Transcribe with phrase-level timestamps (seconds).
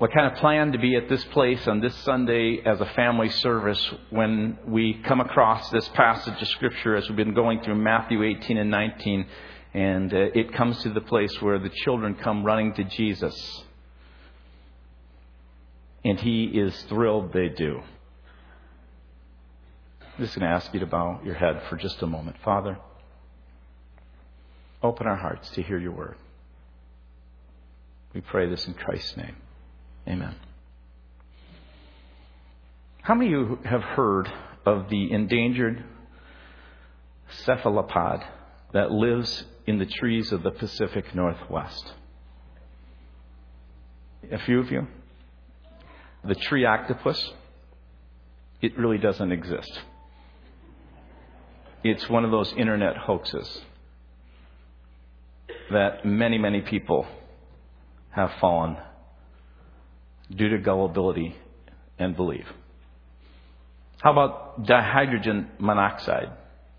[0.00, 3.28] What kind of plan to be at this place on this Sunday as a family
[3.28, 8.22] service when we come across this passage of Scripture as we've been going through Matthew
[8.22, 9.26] 18 and 19,
[9.74, 13.62] and uh, it comes to the place where the children come running to Jesus.
[16.02, 17.82] And he is thrilled they do.
[20.00, 22.36] I'm just going to ask you to bow your head for just a moment.
[22.42, 22.78] Father,
[24.82, 26.16] open our hearts to hear your word.
[28.14, 29.36] We pray this in Christ's name.
[30.08, 30.34] Amen.
[33.02, 34.30] How many of you have heard
[34.66, 35.84] of the endangered
[37.44, 38.22] cephalopod
[38.72, 41.92] that lives in the trees of the Pacific Northwest?
[44.30, 44.86] A few of you?
[46.24, 47.32] The tree octopus?
[48.60, 49.80] It really doesn't exist.
[51.82, 53.62] It's one of those internet hoaxes
[55.70, 57.06] that many, many people
[58.10, 58.76] have fallen
[60.34, 61.36] due to gullibility
[61.98, 62.46] and belief.
[64.00, 66.30] How about dihydrogen monoxide,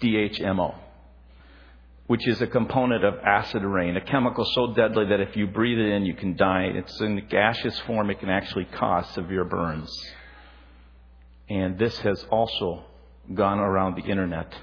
[0.02, 0.76] DHMO,
[2.08, 5.78] which is a component of acid rain, a chemical so deadly that if you breathe
[5.78, 6.72] it in, you can die.
[6.74, 9.96] It's in gaseous form, it can actually cause severe burns.
[11.50, 12.86] And this has also
[13.34, 14.54] gone around the internet.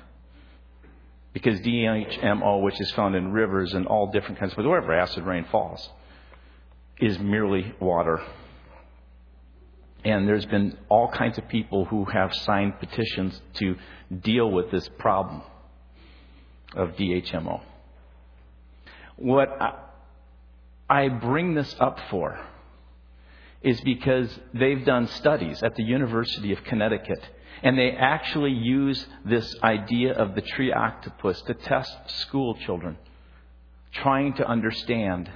[1.32, 5.44] Because DHMO, which is found in rivers and all different kinds of, wherever acid rain
[5.52, 5.88] falls,
[7.00, 8.20] is merely water.
[10.08, 13.76] And there's been all kinds of people who have signed petitions to
[14.22, 15.42] deal with this problem
[16.74, 17.60] of DHMO.
[19.16, 19.48] What
[20.88, 22.40] I bring this up for
[23.62, 27.22] is because they've done studies at the University of Connecticut,
[27.62, 32.96] and they actually use this idea of the tree octopus to test school children,
[33.92, 35.28] trying to understand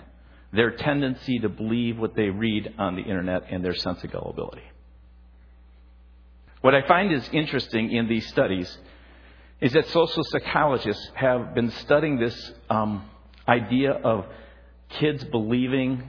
[0.53, 4.63] their tendency to believe what they read on the internet and their sense of gullibility.
[6.61, 8.79] What I find is interesting in these studies
[9.61, 13.09] is that social psychologists have been studying this um,
[13.49, 14.27] idea of
[14.89, 16.03] kids believing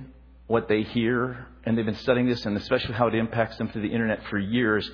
[0.47, 3.81] what they hear, and they've been studying this and especially how it impacts them through
[3.81, 4.90] the internet for years.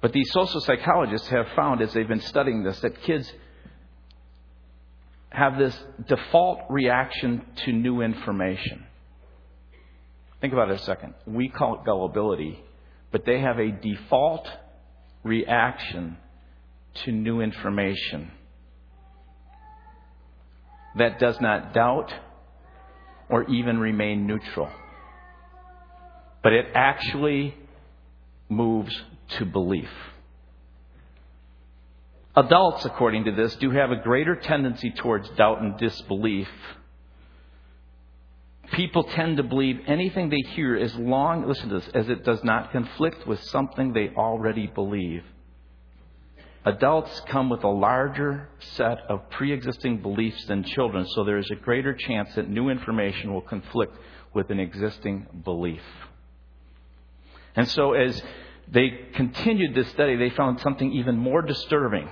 [0.00, 3.30] But these social psychologists have found, as they've been studying this, that kids
[5.30, 5.76] have this
[6.06, 8.84] default reaction to new information.
[10.44, 11.14] Think about it a second.
[11.26, 12.62] We call it gullibility,
[13.10, 14.46] but they have a default
[15.22, 16.18] reaction
[16.96, 18.30] to new information
[20.98, 22.12] that does not doubt
[23.30, 24.68] or even remain neutral,
[26.42, 27.54] but it actually
[28.50, 28.94] moves
[29.38, 29.88] to belief.
[32.36, 36.50] Adults, according to this, do have a greater tendency towards doubt and disbelief.
[38.74, 42.42] People tend to believe anything they hear as long, listen to this, as it does
[42.42, 45.22] not conflict with something they already believe.
[46.64, 51.50] Adults come with a larger set of pre existing beliefs than children, so there is
[51.50, 53.96] a greater chance that new information will conflict
[54.32, 55.82] with an existing belief.
[57.54, 58.20] And so, as
[58.66, 62.08] they continued this study, they found something even more disturbing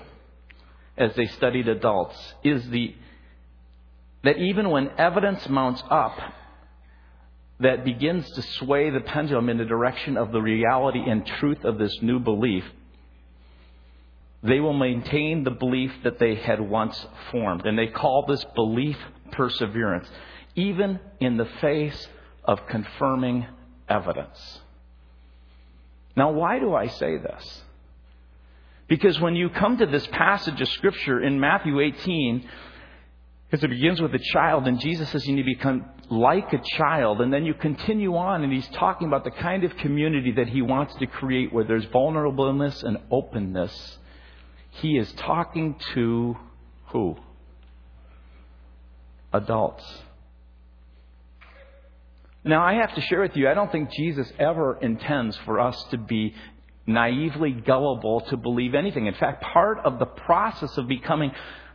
[0.97, 2.95] as they studied adults is the
[4.23, 6.17] that even when evidence mounts up
[7.63, 11.79] that begins to sway the pendulum in the direction of the reality and truth of
[11.79, 12.65] this new belief,
[14.43, 17.65] they will maintain the belief that they had once formed.
[17.65, 18.97] And they call this belief
[19.31, 20.09] perseverance,
[20.57, 22.09] even in the face
[22.45, 23.47] of confirming
[23.89, 24.61] evidence.
[26.17, 27.63] Now, why do I say this?
[28.89, 32.47] Because when you come to this passage of Scripture in Matthew 18,
[33.53, 36.63] because it begins with a child, and Jesus says you need to become like a
[36.79, 40.49] child, and then you continue on, and he's talking about the kind of community that
[40.49, 43.99] he wants to create where there's vulnerableness and openness.
[44.71, 46.35] He is talking to
[46.87, 47.17] who?
[49.35, 49.85] Adults.
[52.45, 55.77] Now, I have to share with you, I don't think Jesus ever intends for us
[55.91, 56.35] to be
[56.87, 59.09] naively gullible to believe anything.
[59.09, 61.33] In fact, part of the process of becoming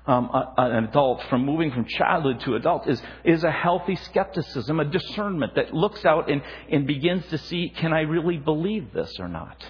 [0.07, 4.79] um, a, an adult, from moving from childhood to adult, is, is a healthy skepticism,
[4.79, 9.13] a discernment that looks out and, and begins to see can I really believe this
[9.19, 9.63] or not?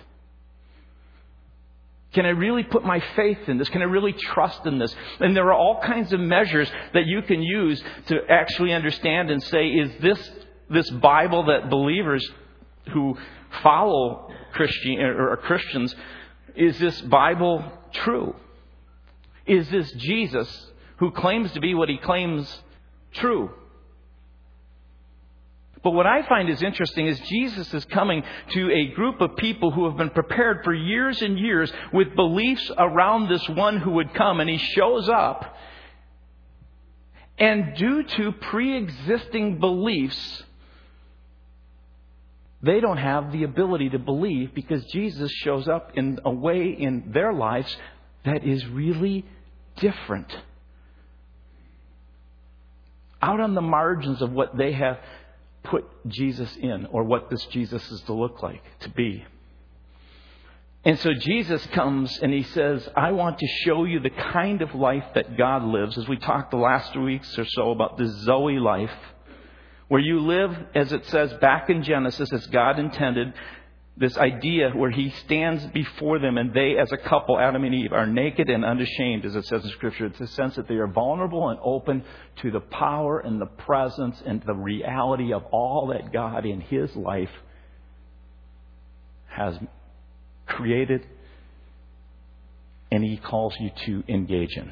[2.14, 3.70] Can I really put my faith in this?
[3.70, 4.96] Can I really trust in this?
[5.20, 9.44] And there are all kinds of measures that you can use to actually understand and
[9.44, 10.32] say, is this
[10.70, 12.28] this Bible that believers
[12.94, 13.18] who
[13.64, 15.96] follow Christian or Christians,
[16.56, 18.36] is this Bible true?
[19.48, 22.62] Is this Jesus who claims to be what he claims
[23.14, 23.50] true?
[25.84, 29.72] But what I find is interesting is Jesus is coming to a group of people
[29.72, 34.14] who have been prepared for years and years with beliefs around this one who would
[34.14, 35.56] come, and he shows up.
[37.38, 40.44] And due to pre existing beliefs,
[42.62, 47.12] they don't have the ability to believe because Jesus shows up in a way in
[47.14, 47.78] their lives
[48.26, 49.26] that is really
[49.78, 50.36] different.
[53.22, 55.00] Out on the margins of what they have
[55.64, 59.26] put Jesus in or what this Jesus is to look like, to be.
[60.86, 64.74] And so Jesus comes and he says, I want to show you the kind of
[64.74, 68.60] life that God lives, as we talked the last weeks or so about the Zoe
[68.60, 68.92] life
[69.88, 73.34] where you live, as it says back in Genesis, as God intended,
[74.00, 77.94] this idea where He stands before them and they, as a couple, Adam and Eve,
[77.94, 80.06] are naked and unashamed, as it says in Scripture.
[80.06, 82.04] It's a sense that they are vulnerable and open
[82.42, 86.96] to the power and the presence and the reality of all that God in His
[86.96, 87.32] life
[89.30, 89.58] has
[90.46, 91.06] created
[92.92, 94.72] and He calls you to engage in.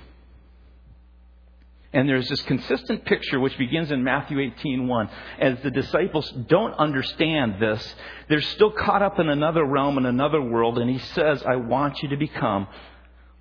[1.95, 5.09] And there's this consistent picture which begins in Matthew 18:1.
[5.39, 7.95] As the disciples don't understand this,
[8.27, 12.03] they're still caught up in another realm in another world, and he says, "I want
[12.03, 12.67] you to become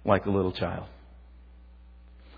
[0.05, 0.87] like a little child."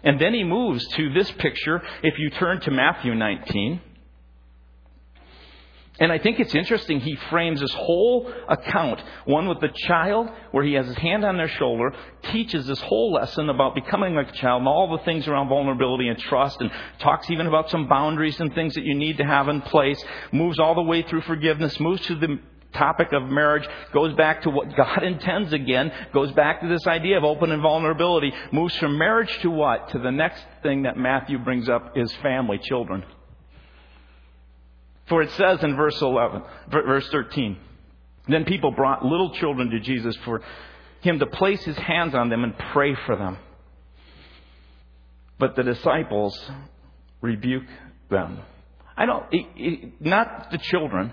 [0.02, 1.82] And then he moves to this picture.
[2.02, 3.80] If you turn to Matthew 19,
[5.98, 10.62] and I think it's interesting, he frames this whole account, one with the child, where
[10.62, 11.94] he has his hand on their shoulder,
[12.32, 16.08] teaches this whole lesson about becoming like a child and all the things around vulnerability
[16.08, 19.48] and trust, and talks even about some boundaries and things that you need to have
[19.48, 20.02] in place,
[20.32, 22.38] moves all the way through forgiveness, moves to the
[22.74, 27.16] topic of marriage, goes back to what God intends again, goes back to this idea
[27.16, 29.88] of open and vulnerability, moves from marriage to what?
[29.90, 33.02] To the next thing that Matthew brings up is family, children.
[35.08, 37.56] For it says in verse 11, verse 13,
[38.28, 40.42] then people brought little children to Jesus for
[41.00, 43.38] him to place his hands on them and pray for them.
[45.38, 46.38] But the disciples
[47.20, 47.66] rebuke
[48.10, 48.40] them.
[48.96, 49.26] I don't,
[50.00, 51.12] not the children.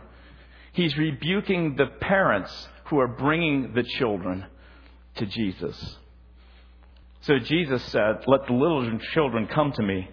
[0.72, 4.46] He's rebuking the parents who are bringing the children
[5.18, 5.98] to Jesus.
[7.22, 10.10] So Jesus said, Let the little children come to me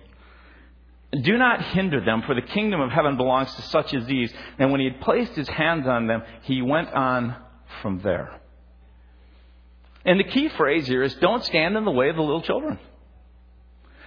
[1.13, 4.33] do not hinder them, for the kingdom of heaven belongs to such as these.
[4.59, 7.37] And when he had placed his hands on them, he went on
[7.83, 8.41] from there.
[10.05, 12.79] And the key phrase here is don't stand in the way of the little children.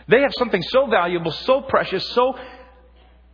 [0.07, 2.37] They have something so valuable, so precious, so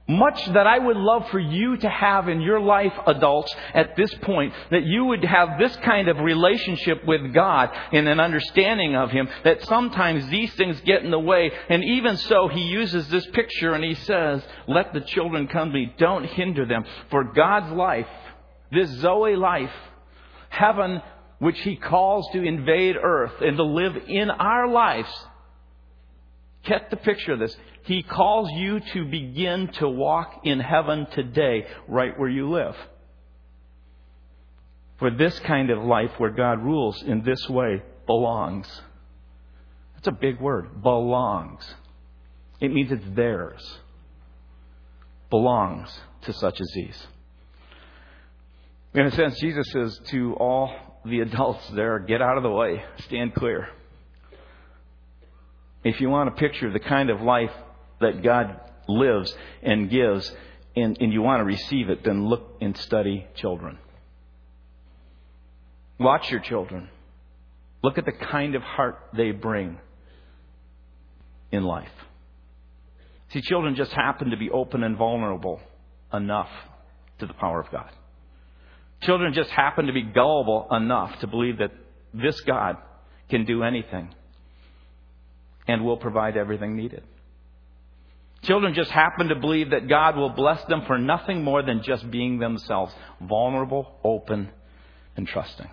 [0.10, 4.14] much that I would love for you to have in your life, adults, at this
[4.16, 9.12] point, that you would have this kind of relationship with God and an understanding of
[9.12, 11.52] Him, that sometimes these things get in the way.
[11.70, 15.74] And even so, He uses this picture and He says, Let the children come to
[15.74, 15.94] me.
[16.00, 16.84] Don't hinder them.
[17.12, 18.08] For God's life,
[18.72, 19.72] this Zoe life,
[20.50, 21.02] heaven,
[21.38, 25.10] which He calls to invade earth and to live in our lives,
[26.64, 27.56] Get the picture of this.
[27.89, 32.75] He calls you to begin to walk in heaven today, right where you live.
[35.00, 38.68] For this kind of life where God rules in this way belongs.
[39.95, 40.83] That's a big word.
[40.83, 41.63] Belongs.
[42.59, 43.80] It means it's theirs.
[45.31, 45.89] Belongs
[46.25, 47.07] to such as these.
[48.94, 52.84] In a sense, Jesus says to all the adults there, get out of the way,
[53.00, 53.69] stand clear
[55.84, 57.53] if you want a picture of the kind of life
[58.00, 60.32] that God lives and gives,
[60.75, 63.77] and, and you want to receive it, then look and study children.
[66.00, 66.89] Watch your children.
[67.84, 69.77] Look at the kind of heart they bring
[71.51, 71.91] in life.
[73.32, 75.62] See, children just happen to be open and vulnerable
[76.12, 76.50] enough
[77.20, 77.89] to the power of God.
[79.01, 81.72] Children just happen to be gullible enough to believe that
[82.13, 82.77] this God
[83.29, 84.10] can do anything
[85.68, 87.03] and will provide everything needed.
[88.43, 92.10] Children just happen to believe that God will bless them for nothing more than just
[92.10, 94.50] being themselves, vulnerable, open,
[95.17, 95.69] and trusting.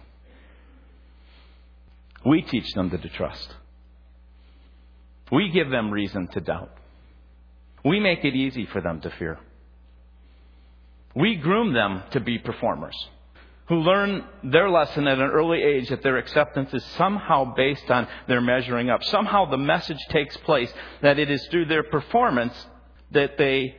[2.24, 3.54] We teach them to trust.
[5.30, 6.72] We give them reason to doubt.
[7.84, 9.38] We make it easy for them to fear.
[11.14, 12.96] We groom them to be performers
[13.68, 18.06] who learn their lesson at an early age that their acceptance is somehow based on
[18.28, 19.02] their measuring up.
[19.04, 22.54] Somehow the message takes place that it is through their performance
[23.10, 23.76] that they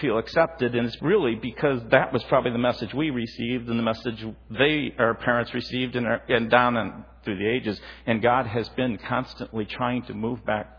[0.00, 3.82] feel accepted, and it's really because that was probably the message we received and the
[3.82, 7.78] message they, our parents, received and, and down and through the ages.
[8.06, 10.78] And God has been constantly trying to move back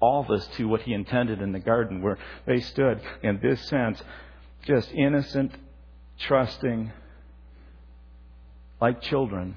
[0.00, 4.02] all this to what He intended in the garden, where they stood in this sense
[4.66, 5.52] just innocent,
[6.18, 6.92] trusting,
[8.80, 9.56] like children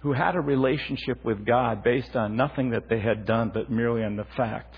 [0.00, 4.04] who had a relationship with God based on nothing that they had done, but merely
[4.04, 4.74] on the fact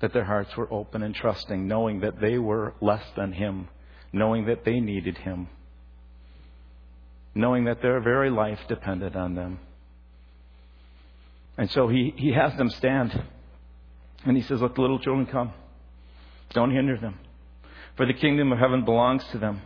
[0.00, 3.68] that their hearts were open and trusting, knowing that they were less than Him,
[4.12, 5.48] knowing that they needed Him,
[7.34, 9.60] knowing that their very life depended on them.
[11.56, 13.24] And so He, he has them stand.
[14.24, 15.52] And He says, Let the little children come.
[16.50, 17.18] Don't hinder them.
[17.96, 19.62] For the kingdom of heaven belongs to them.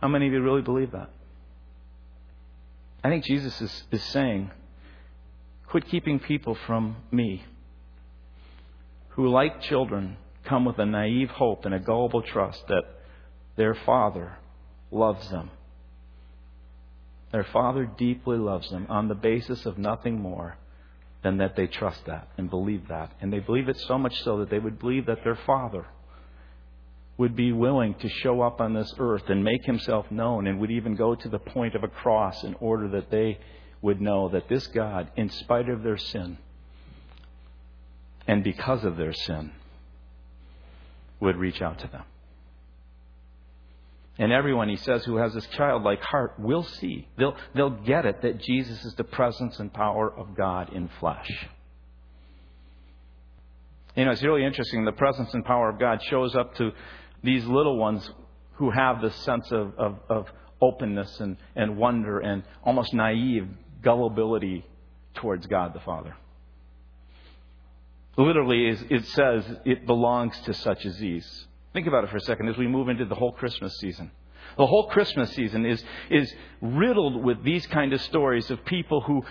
[0.00, 1.10] How many of you really believe that?
[3.04, 4.50] I think Jesus is, is saying,
[5.66, 7.44] quit keeping people from me
[9.10, 12.82] who, like children, come with a naive hope and a gullible trust that
[13.56, 14.36] their Father
[14.90, 15.50] loves them.
[17.32, 20.56] Their Father deeply loves them on the basis of nothing more
[21.22, 23.12] than that they trust that and believe that.
[23.20, 25.86] And they believe it so much so that they would believe that their Father
[27.20, 30.70] would be willing to show up on this earth and make himself known and would
[30.70, 33.38] even go to the point of a cross in order that they
[33.82, 36.38] would know that this God, in spite of their sin
[38.26, 39.52] and because of their sin,
[41.20, 42.04] would reach out to them.
[44.16, 47.06] And everyone, he says, who has this childlike heart will see.
[47.18, 51.30] They'll, they'll get it that Jesus is the presence and power of God in flesh.
[53.94, 54.86] You know, it's really interesting.
[54.86, 56.70] The presence and power of God shows up to
[57.22, 58.08] these little ones
[58.54, 60.26] who have this sense of, of, of
[60.60, 63.48] openness and, and wonder and almost naive
[63.82, 64.64] gullibility
[65.14, 66.14] towards God the Father.
[68.16, 71.46] Literally, it says it belongs to such as these.
[71.72, 74.10] Think about it for a second as we move into the whole Christmas season.
[74.58, 79.24] The whole Christmas season is, is riddled with these kind of stories of people who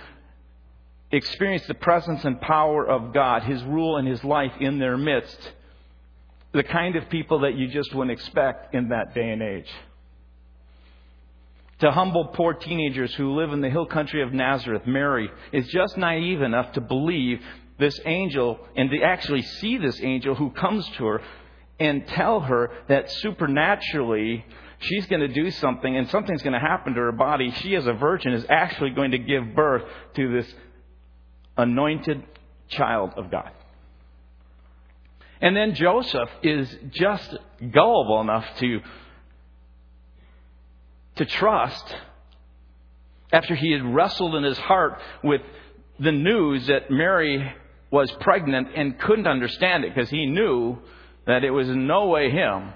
[1.11, 5.53] experience the presence and power of God, His rule and His life in their midst
[6.51, 9.69] the kind of people that you just wouldn't expect in that day and age.
[11.79, 15.97] To humble poor teenagers who live in the hill country of Nazareth, Mary is just
[15.97, 17.39] naive enough to believe
[17.77, 21.21] this angel and to actually see this angel who comes to her
[21.79, 24.43] and tell her that supernaturally
[24.79, 27.51] she's going to do something and something's going to happen to her body.
[27.51, 29.83] She, as a virgin, is actually going to give birth
[30.15, 30.53] to this
[31.57, 32.23] anointed
[32.67, 33.51] child of God.
[35.41, 37.37] And then Joseph is just
[37.71, 38.81] gullible enough to,
[41.15, 41.95] to trust
[43.31, 45.41] after he had wrestled in his heart with
[45.99, 47.53] the news that Mary
[47.91, 50.77] was pregnant and couldn't understand it because he knew
[51.25, 52.73] that it was in no way him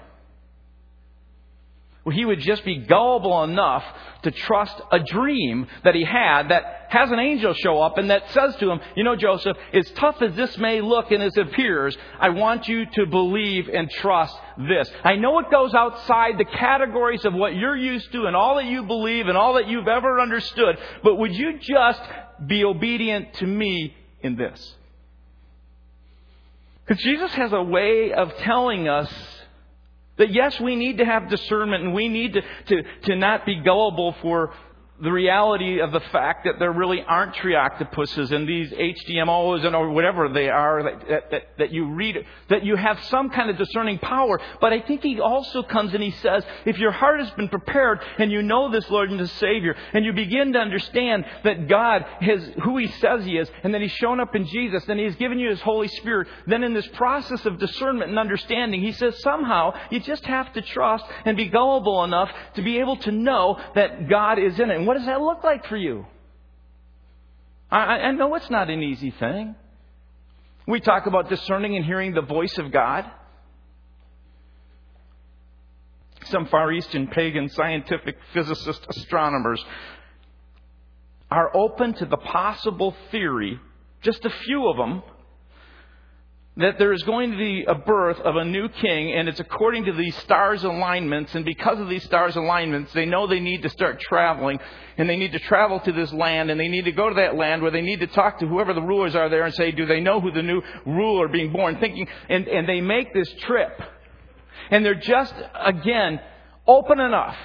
[2.04, 3.82] where he would just be gullible enough
[4.22, 8.30] to trust a dream that he had that has an angel show up and that
[8.30, 11.48] says to him, You know, Joseph, as tough as this may look and as it
[11.48, 14.36] appears, I want you to believe and trust
[14.68, 14.90] this.
[15.02, 18.66] I know it goes outside the categories of what you're used to and all that
[18.66, 22.02] you believe and all that you've ever understood, but would you just
[22.46, 24.76] be obedient to me in this?
[26.86, 29.10] Because Jesus has a way of telling us
[30.16, 33.60] that yes, we need to have discernment and we need to, to, to not be
[33.60, 34.52] gullible for
[35.02, 39.74] the reality of the fact that there really aren't tree octopuses and these HDMOs and
[39.74, 43.58] or whatever they are that, that, that, you read, that you have some kind of
[43.58, 44.40] discerning power.
[44.60, 47.98] But I think he also comes and he says, if your heart has been prepared
[48.18, 52.04] and you know this Lord and the Savior and you begin to understand that God
[52.22, 55.16] is who he says he is and that he's shown up in Jesus and he's
[55.16, 59.20] given you his Holy Spirit, then in this process of discernment and understanding, he says
[59.22, 63.60] somehow you just have to trust and be gullible enough to be able to know
[63.74, 64.83] that God is in it.
[64.84, 66.04] And what does that look like for you?
[67.70, 69.54] I, I know it's not an easy thing.
[70.68, 73.10] We talk about discerning and hearing the voice of God.
[76.26, 79.64] Some Far Eastern pagan scientific physicist astronomers
[81.30, 83.58] are open to the possible theory,
[84.02, 85.02] just a few of them,
[86.56, 89.86] that there is going to be a birth of a new king, and it's according
[89.86, 91.34] to these stars alignments.
[91.34, 94.60] And because of these stars alignments, they know they need to start traveling,
[94.96, 97.34] and they need to travel to this land, and they need to go to that
[97.34, 99.84] land where they need to talk to whoever the rulers are there and say, do
[99.84, 101.76] they know who the new ruler being born?
[101.78, 103.80] Thinking, and, and they make this trip,
[104.70, 106.20] and they're just again
[106.68, 107.36] open enough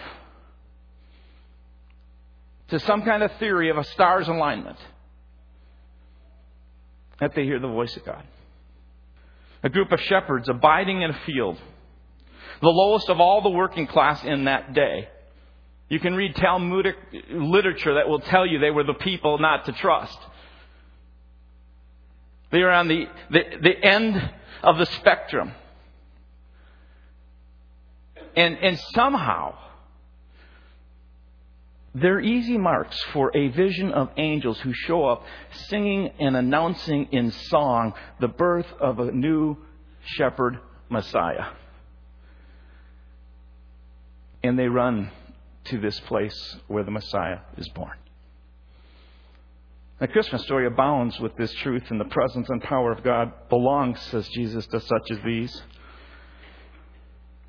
[2.67, 4.77] to some kind of theory of a stars alignment
[7.19, 8.23] that they hear the voice of God
[9.63, 11.57] a group of shepherds abiding in a field,
[12.61, 15.09] the lowest of all the working class in that day.
[15.89, 16.95] You can read Talmudic
[17.31, 20.17] literature that will tell you they were the people not to trust.
[22.51, 24.31] They are on the, the, the end
[24.63, 25.51] of the spectrum.
[28.35, 29.55] And, and somehow,
[31.96, 35.24] they're easy marks for a vision of angels who show up
[35.69, 39.58] singing and announcing in song the birth of a new
[40.03, 41.46] shepherd Messiah.
[44.43, 45.12] And they run
[45.65, 47.98] to this place where the Messiah is born.
[50.00, 54.00] The Christmas story abounds with this truth, and the presence and power of God belongs,
[54.03, 55.62] says Jesus, to such as these.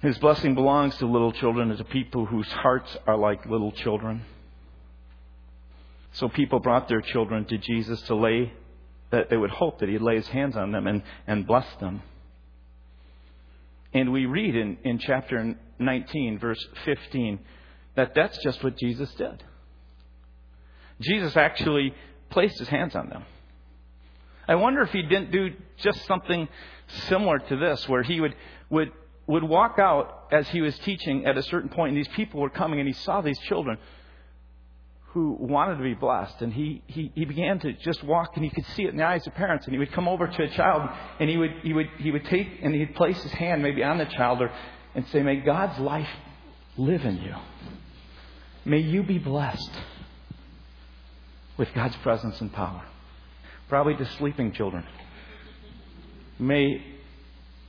[0.01, 4.25] His blessing belongs to little children and to people whose hearts are like little children.
[6.13, 8.53] So people brought their children to Jesus to lay,
[9.11, 12.03] that they would hope that he'd lay his hands on them and, and bless them.
[13.93, 17.39] And we read in, in chapter 19, verse 15,
[17.97, 19.43] that that's just what Jesus did.
[21.01, 21.95] Jesus actually
[22.31, 23.25] placed his hands on them.
[24.49, 26.49] I wonder if he didn't do just something
[27.09, 28.35] similar to this, where he would,
[28.69, 28.91] would,
[29.31, 32.51] would walk out as he was teaching at a certain point, and these people were
[32.51, 33.79] coming, and he saw these children
[35.13, 36.43] who wanted to be blessed.
[36.43, 39.07] And he, he, he began to just walk, and he could see it in the
[39.07, 39.67] eyes of parents.
[39.67, 42.25] And he would come over to a child, and he would, he would, he would
[42.27, 44.51] take, and he'd place his hand maybe on the child or,
[44.97, 46.11] and say, May God's life
[46.77, 47.35] live in you.
[48.65, 49.71] May you be blessed
[51.57, 52.83] with God's presence and power.
[53.69, 54.85] Probably to sleeping children.
[56.41, 56.83] May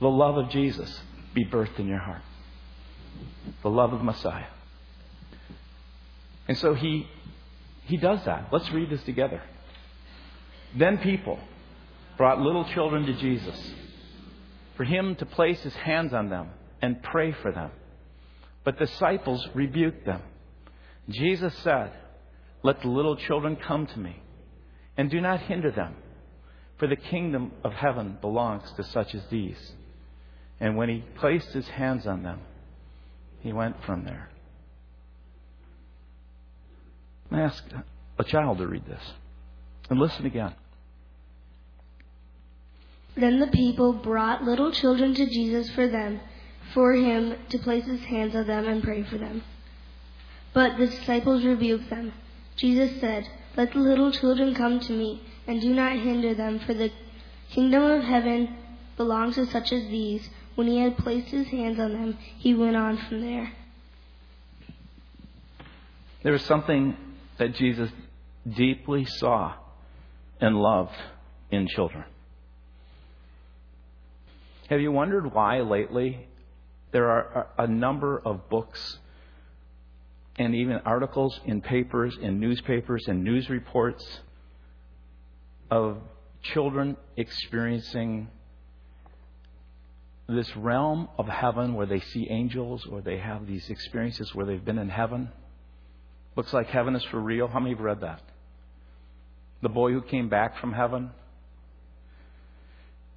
[0.00, 1.00] the love of Jesus
[1.34, 2.22] be birthed in your heart.
[3.62, 4.46] The love of Messiah.
[6.48, 7.08] And so he
[7.84, 8.48] he does that.
[8.52, 9.42] Let's read this together.
[10.76, 11.38] Then people
[12.16, 13.72] brought little children to Jesus
[14.76, 16.48] for him to place his hands on them
[16.80, 17.70] and pray for them.
[18.64, 20.22] But disciples rebuked them.
[21.08, 21.92] Jesus said,
[22.62, 24.22] Let the little children come to me,
[24.96, 25.96] and do not hinder them,
[26.78, 29.72] for the kingdom of heaven belongs to such as these.
[30.62, 32.38] And when he placed his hands on them,
[33.40, 34.30] he went from there.
[37.32, 37.64] Ask
[38.16, 39.02] a child to read this.
[39.90, 40.54] And listen again.
[43.16, 46.20] Then the people brought little children to Jesus for them,
[46.72, 49.42] for him to place his hands on them and pray for them.
[50.54, 52.12] But the disciples rebuked them.
[52.54, 56.72] Jesus said, Let the little children come to me, and do not hinder them, for
[56.72, 56.92] the
[57.50, 58.56] kingdom of heaven
[58.96, 60.30] belongs to such as these.
[60.54, 63.52] When he had placed his hands on them, he went on from there.
[66.22, 66.96] There was something
[67.38, 67.90] that Jesus
[68.48, 69.54] deeply saw
[70.40, 70.94] and loved
[71.50, 72.04] in children.
[74.68, 76.28] Have you wondered why lately
[76.92, 78.98] there are a number of books
[80.36, 84.20] and even articles in papers, in newspapers, and news reports
[85.70, 85.98] of
[86.42, 88.28] children experiencing
[90.32, 94.64] this realm of heaven where they see angels or they have these experiences where they've
[94.64, 95.30] been in heaven?
[96.36, 97.48] Looks like heaven is for real.
[97.48, 98.22] How many have read that?
[99.62, 101.10] The boy who came back from heaven.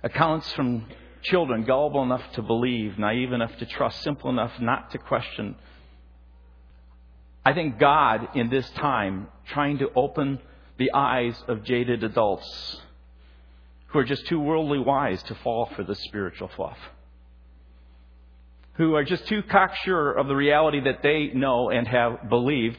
[0.04, 0.86] Accounts from
[1.24, 5.56] children gullible enough to believe, naive enough to trust, simple enough not to question.
[7.46, 10.40] I think God, in this time, trying to open
[10.78, 12.82] the eyes of jaded adults
[13.88, 16.78] who are just too worldly wise to fall for this spiritual fluff,
[18.78, 22.78] who are just too cocksure of the reality that they know and have believed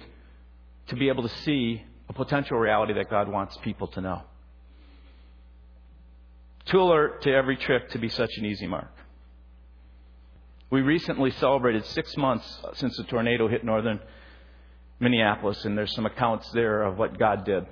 [0.89, 4.23] to be able to see a potential reality that God wants people to know.
[6.67, 8.93] Too alert to every trick to be such an easy mark.
[10.69, 14.01] We recently celebrated six months since the tornado hit northern
[14.99, 17.67] Minneapolis, and there's some accounts there of what God did.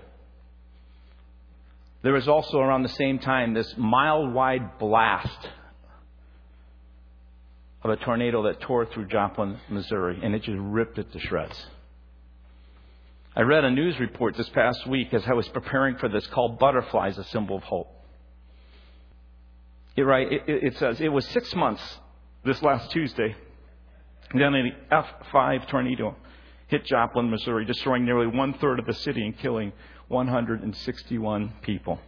[2.02, 5.48] There was also around the same time this mile wide blast
[7.84, 11.66] of a tornado that tore through Joplin, Missouri, and it just ripped it to shreds.
[13.36, 16.58] I read a news report this past week as I was preparing for this called
[16.58, 17.88] Butterflies, a Symbol of Hope.
[19.96, 21.82] It, right, it, it says it was six months
[22.44, 23.36] this last Tuesday.
[24.32, 26.16] Then an F5 tornado
[26.68, 29.72] hit Joplin, Missouri, destroying nearly one third of the city and killing
[30.08, 32.00] 161 people.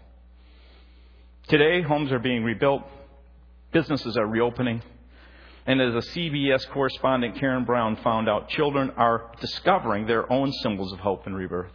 [1.49, 2.83] Today, homes are being rebuilt,
[3.73, 4.83] businesses are reopening,
[5.67, 10.93] and as a CBS correspondent, Karen Brown, found out, children are discovering their own symbols
[10.93, 11.73] of hope and rebirth.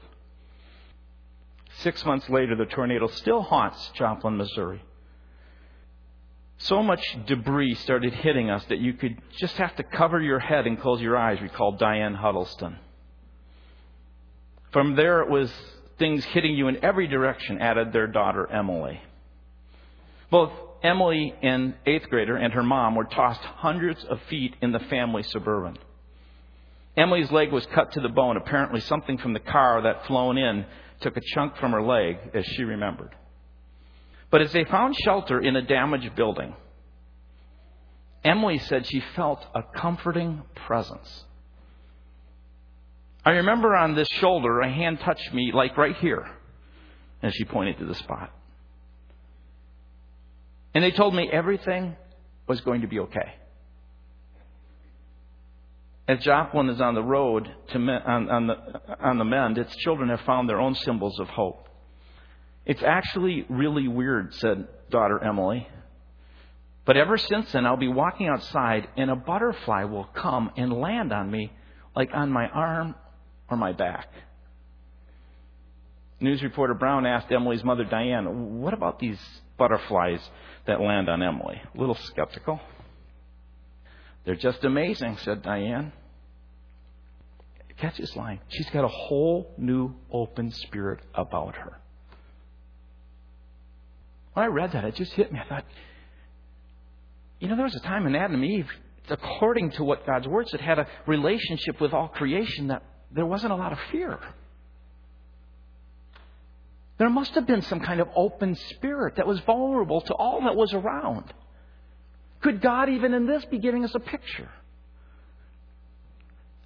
[1.80, 4.82] Six months later, the tornado still haunts Joplin, Missouri.
[6.58, 10.68] So much debris started hitting us that you could just have to cover your head
[10.68, 12.78] and close your eyes, recalled Diane Huddleston.
[14.72, 15.52] From there, it was
[15.98, 19.02] things hitting you in every direction, added their daughter, Emily.
[20.30, 20.52] Both
[20.84, 25.24] Emily, an eighth grader, and her mom were tossed hundreds of feet in the family
[25.24, 25.78] suburban.
[26.98, 28.36] Emily's leg was cut to the bone.
[28.36, 30.66] Apparently, something from the car that flown in
[31.00, 33.16] took a chunk from her leg, as she remembered.
[34.30, 36.56] But as they found shelter in a damaged building,
[38.24, 41.26] Emily said she felt a comforting presence.
[43.24, 46.28] I remember on this shoulder, a hand touched me, like right here,
[47.22, 48.32] and she pointed to the spot.
[50.74, 51.96] And they told me everything
[52.48, 53.36] was going to be okay.
[56.08, 58.56] As Joplin is on the road to on, on, the,
[59.00, 61.70] on the mend, its children have found their own symbols of hope.
[62.66, 65.68] It's actually really weird, said daughter Emily.
[66.86, 71.14] But ever since then, I'll be walking outside and a butterfly will come and land
[71.14, 71.52] on me,
[71.96, 72.96] like on my arm
[73.50, 74.08] or my back.
[76.20, 79.20] News reporter Brown asked Emily's mother, Diane, what about these
[79.62, 80.22] butterflies
[80.66, 81.62] that land on Emily?
[81.76, 82.60] A little skeptical.
[84.26, 85.94] They're just amazing, said Diane.
[87.78, 88.40] Catch this line.
[88.50, 91.80] She's got a whole new open spirit about her.
[94.34, 95.40] When I read that, it just hit me.
[95.40, 95.66] I thought,
[97.40, 98.70] you know, there was a time in Adam and Eve,
[99.10, 103.54] according to what God's Word said, had a relationship with all creation that there wasn't
[103.54, 104.20] a lot of fear.
[107.02, 110.56] There must have been some kind of open spirit that was vulnerable to all that
[110.56, 111.34] was around.
[112.42, 114.52] Could God, even in this, be giving us a picture?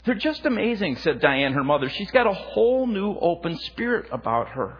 [0.04, 1.88] They're just amazing, said Diane, her mother.
[1.88, 4.80] She's got a whole new open spirit about her.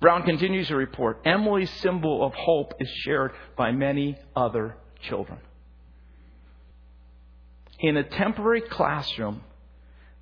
[0.00, 5.40] Brown continues to report Emily's symbol of hope is shared by many other children.
[7.80, 9.40] In a temporary classroom,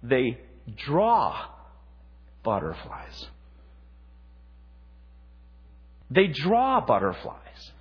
[0.02, 0.38] they
[0.86, 1.36] draw
[2.42, 3.26] butterflies.
[6.10, 7.72] They draw butterflies.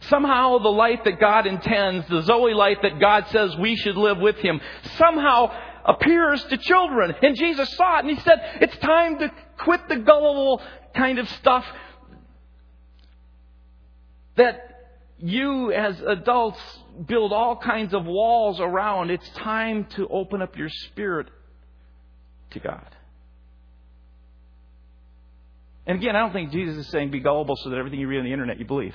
[0.00, 4.18] Somehow the life that God intends, the Zoe life that God says we should live
[4.18, 4.60] with Him,
[4.96, 5.52] somehow
[5.84, 7.14] appears to children.
[7.22, 10.62] And Jesus saw it and He said, it's time to quit the gullible
[10.94, 11.64] kind of stuff
[14.36, 14.64] that
[15.18, 16.60] you as adults
[17.06, 19.10] build all kinds of walls around.
[19.10, 21.28] It's time to open up your spirit
[22.50, 22.86] to God.
[25.88, 28.18] And again, I don't think Jesus is saying be gullible so that everything you read
[28.18, 28.94] on the internet you believe.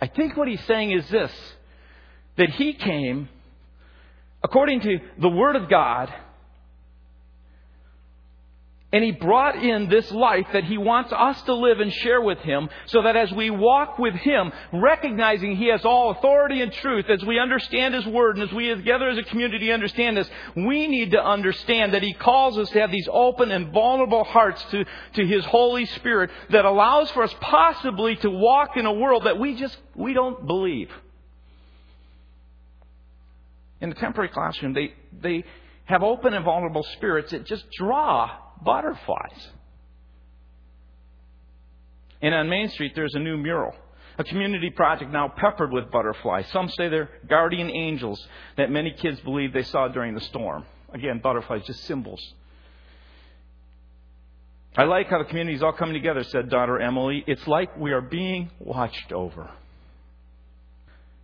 [0.00, 1.30] I think what he's saying is this
[2.38, 3.28] that he came,
[4.42, 6.12] according to the Word of God,
[8.96, 12.38] and he brought in this life that he wants us to live and share with
[12.38, 17.04] him so that as we walk with him, recognizing he has all authority and truth,
[17.10, 20.86] as we understand his word and as we together as a community understand this, we
[20.86, 24.86] need to understand that he calls us to have these open and vulnerable hearts to,
[25.12, 29.38] to his Holy Spirit that allows for us possibly to walk in a world that
[29.38, 30.88] we just, we don't believe.
[33.82, 35.44] In the temporary classroom, they, they
[35.84, 38.30] have open and vulnerable spirits that just draw
[38.64, 39.48] butterflies.
[42.22, 43.74] And on Main Street, there's a new mural.
[44.18, 46.46] A community project now peppered with butterflies.
[46.50, 50.64] Some say they're guardian angels that many kids believe they saw during the storm.
[50.92, 52.20] Again, butterflies, just symbols.
[54.76, 57.24] I like how the community is all coming together, said daughter Emily.
[57.26, 59.50] It's like we are being watched over.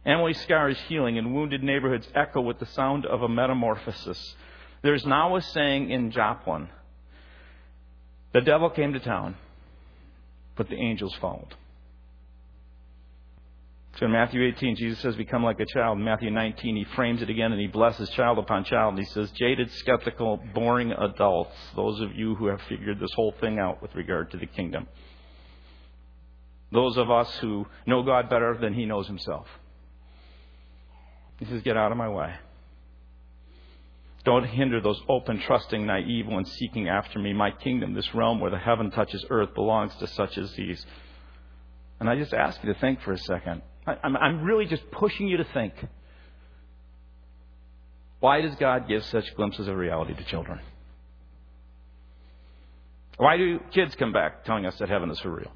[0.05, 4.35] Emily's scar is healing, and wounded neighborhoods echo with the sound of a metamorphosis.
[4.83, 6.69] There's now a saying in Joplin
[8.33, 9.37] the devil came to town,
[10.57, 11.55] but the angels followed.
[13.99, 15.99] So in Matthew 18, Jesus says, Become like a child.
[15.99, 18.95] In Matthew 19, he frames it again and he blesses child upon child.
[18.95, 23.35] And he says, Jaded, skeptical, boring adults, those of you who have figured this whole
[23.41, 24.89] thing out with regard to the kingdom.
[26.73, 29.47] Those of us who know God better than he knows himself.
[31.39, 32.35] He says, Get out of my way.
[34.25, 37.33] Don't hinder those open, trusting, naive ones seeking after me.
[37.33, 40.87] My kingdom, this realm where the heaven touches earth, belongs to such as these.
[41.99, 43.63] And I just ask you to think for a second.
[43.87, 45.75] I'm really just pushing you to think.
[48.21, 50.61] Why does God give such glimpses of reality to children?
[53.17, 55.51] Why do kids come back telling us that heaven is for real?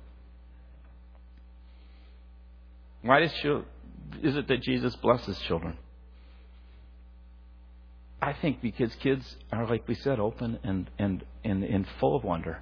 [3.02, 3.32] Why is
[4.36, 5.78] it that Jesus blesses children?
[8.20, 12.24] I think because kids are, like we said, open and, and, and, and full of
[12.24, 12.58] wonder.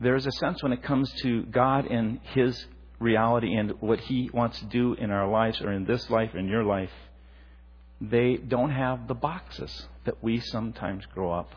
[0.00, 2.66] There's a sense when it comes to God and His
[2.98, 6.48] reality and what He wants to do in our lives or in this life, in
[6.48, 6.90] your life,
[8.00, 11.50] they don't have the boxes that we sometimes grow up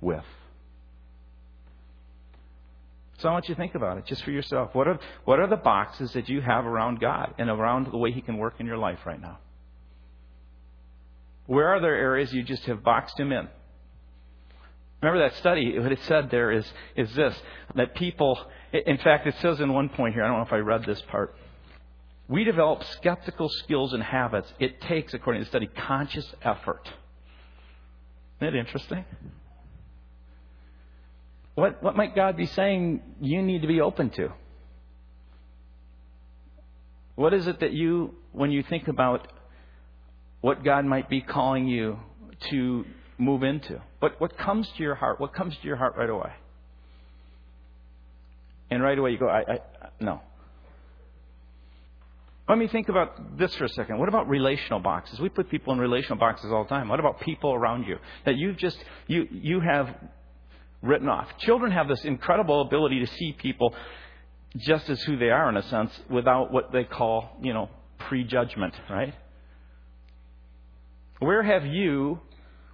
[0.00, 0.24] with.
[3.18, 4.74] So I want you to think about it just for yourself.
[4.74, 8.10] What are, what are the boxes that you have around God and around the way
[8.10, 9.38] He can work in your life right now?
[11.46, 13.48] Where are there areas you just have boxed Him in?
[15.02, 16.64] Remember that study, what it said there is,
[16.96, 17.36] is this
[17.74, 18.38] that people,
[18.72, 21.02] in fact, it says in one point here, I don't know if I read this
[21.10, 21.34] part.
[22.26, 24.50] We develop skeptical skills and habits.
[24.58, 26.90] It takes, according to the study, conscious effort.
[28.40, 29.04] Isn't that interesting?
[31.54, 34.32] What, what might God be saying you need to be open to?
[37.14, 39.28] What is it that you, when you think about
[40.44, 41.98] what God might be calling you
[42.50, 42.84] to
[43.16, 43.80] move into?
[44.00, 45.18] What, what comes to your heart?
[45.18, 46.30] What comes to your heart right away?
[48.70, 49.58] And right away you go, I, I
[50.00, 50.20] no.
[52.46, 53.98] Let me think about this for a second.
[53.98, 55.18] What about relational boxes?
[55.18, 56.88] We put people in relational boxes all the time.
[56.88, 58.76] What about people around you that you've just
[59.06, 59.96] you you have
[60.82, 61.26] written off.
[61.38, 63.74] Children have this incredible ability to see people
[64.58, 68.74] just as who they are, in a sense, without what they call, you know, prejudgment,
[68.90, 69.14] right?
[71.18, 72.20] Where have you,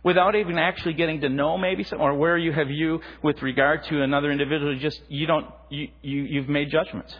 [0.03, 4.03] without even actually getting to know maybe, or where you have you with regard to
[4.03, 7.15] another individual, just you don't, you, you you've made judgments,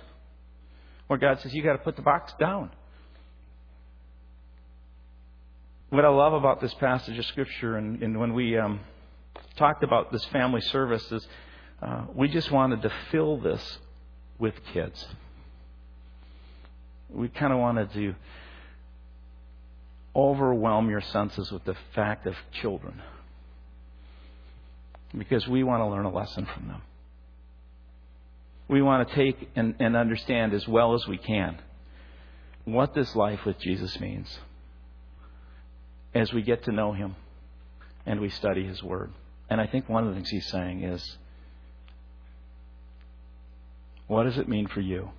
[1.07, 2.71] where God says you got to put the box down.
[5.91, 8.81] What I love about this passage of scripture, and, and when we um,
[9.57, 11.27] talked about this family service is
[11.83, 13.79] uh, we just wanted to fill this
[14.39, 15.05] with kids.
[17.09, 18.15] We kind of wanted to
[20.15, 23.01] overwhelm your senses with the fact of children
[25.17, 26.83] because we want to learn a lesson from them.
[28.69, 31.59] We want to take and, and understand as well as we can
[32.65, 34.39] what this life with Jesus means
[36.15, 37.17] as we get to know Him
[38.07, 39.13] and we study His Word.
[39.49, 41.17] And I think one of the things he's saying is,
[44.07, 45.11] what does it mean for you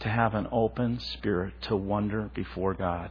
[0.00, 3.10] to have an open spirit to wonder before God?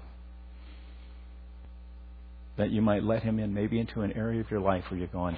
[2.58, 5.08] That you might let him in maybe into an area of your life where you're
[5.08, 5.38] going,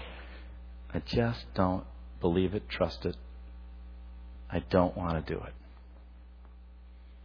[0.93, 1.85] I just don't
[2.19, 3.15] believe it, trust it.
[4.49, 5.53] I don't want to do it.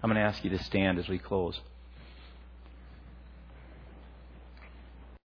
[0.02, 1.59] I'm going to ask you to stand as we close.